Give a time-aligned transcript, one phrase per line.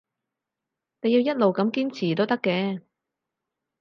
[1.01, 2.81] 你要一路咁堅持都得嘅